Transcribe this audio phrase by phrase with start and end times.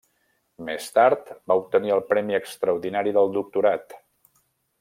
[0.69, 3.99] Més tard va obtenir el premi extraordinari del doctorat.